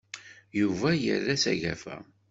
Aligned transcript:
Yuba 0.59 0.89
yerra 1.03 1.35
s 1.43 1.45
agafa. 1.51 1.95